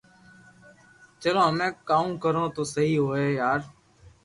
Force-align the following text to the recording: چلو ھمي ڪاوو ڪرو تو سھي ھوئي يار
چلو 1.21 1.41
ھمي 1.49 1.67
ڪاوو 1.87 2.11
ڪرو 2.23 2.43
تو 2.55 2.61
سھي 2.73 2.85
ھوئي 3.03 3.27
يار 3.41 3.61